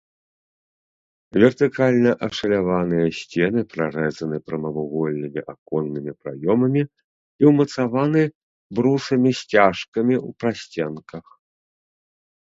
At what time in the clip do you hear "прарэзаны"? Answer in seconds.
3.73-4.37